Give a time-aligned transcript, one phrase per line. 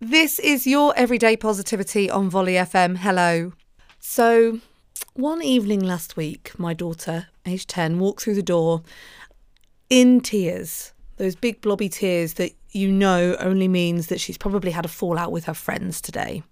[0.00, 2.98] This is your everyday positivity on Volley FM.
[2.98, 3.52] Hello.
[3.98, 4.60] So,
[5.14, 8.84] one evening last week, my daughter, aged 10, walked through the door
[9.90, 10.92] in tears.
[11.16, 15.32] Those big blobby tears that you know only means that she's probably had a fallout
[15.32, 16.44] with her friends today.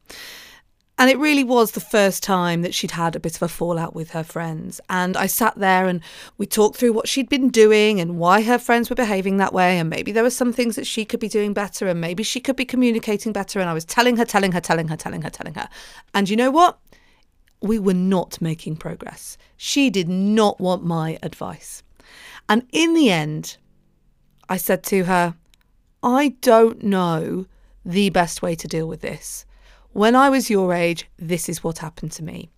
[0.99, 3.95] And it really was the first time that she'd had a bit of a fallout
[3.95, 4.81] with her friends.
[4.89, 6.01] And I sat there and
[6.39, 9.79] we talked through what she'd been doing and why her friends were behaving that way.
[9.79, 12.41] And maybe there were some things that she could be doing better and maybe she
[12.41, 13.61] could be communicating better.
[13.61, 15.69] And I was telling her, telling her, telling her, telling her, telling her.
[16.15, 16.79] And you know what?
[17.61, 19.37] We were not making progress.
[19.59, 21.83] She did not want my advice.
[22.49, 23.59] And in the end,
[24.49, 25.35] I said to her,
[26.03, 27.47] I don't know
[27.85, 29.45] the best way to deal with this
[29.97, 32.51] when I was your age, this is what happened to me.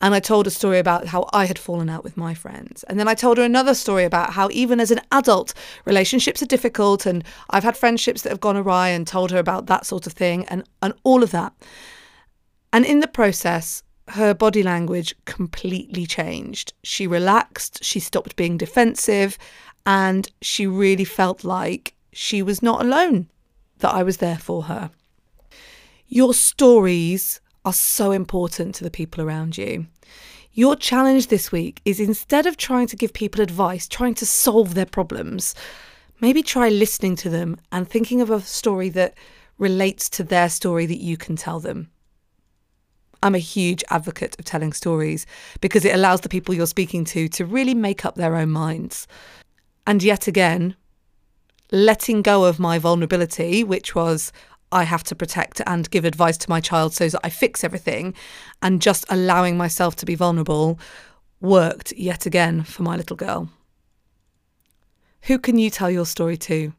[0.00, 2.84] And I told a story about how I had fallen out with my friends.
[2.84, 5.52] And then I told her another story about how, even as an adult,
[5.84, 7.04] relationships are difficult.
[7.04, 10.12] And I've had friendships that have gone awry and told her about that sort of
[10.12, 11.52] thing and, and all of that.
[12.72, 16.72] And in the process, her body language completely changed.
[16.84, 19.38] She relaxed, she stopped being defensive,
[19.84, 23.28] and she really felt like she was not alone,
[23.78, 24.92] that I was there for her.
[26.08, 29.86] Your stories are so important to the people around you.
[30.52, 34.74] Your challenge this week is instead of trying to give people advice, trying to solve
[34.74, 35.54] their problems,
[36.20, 39.14] maybe try listening to them and thinking of a story that
[39.58, 41.90] relates to their story that you can tell them.
[43.22, 45.26] I'm a huge advocate of telling stories
[45.60, 49.08] because it allows the people you're speaking to to really make up their own minds.
[49.86, 50.76] And yet again,
[51.72, 54.32] letting go of my vulnerability, which was
[54.72, 58.14] I have to protect and give advice to my child so that I fix everything,
[58.62, 60.78] and just allowing myself to be vulnerable
[61.40, 63.50] worked yet again for my little girl.
[65.22, 66.72] Who can you tell your story to?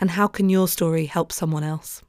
[0.00, 2.02] And how can your story help someone else?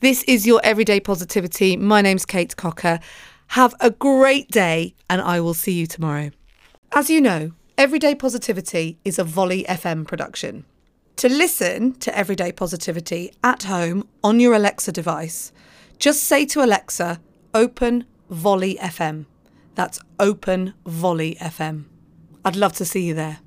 [0.00, 1.76] This is your Everyday Positivity.
[1.76, 3.00] My name's Kate Cocker.
[3.48, 6.30] Have a great day, and I will see you tomorrow.
[6.92, 10.64] As you know, Everyday Positivity is a Volley FM production.
[11.16, 15.52] To listen to Everyday Positivity at home on your Alexa device,
[15.98, 17.20] just say to Alexa,
[17.54, 19.26] Open Volley FM.
[19.74, 21.84] That's Open Volley FM.
[22.44, 23.38] I'd love to see you there.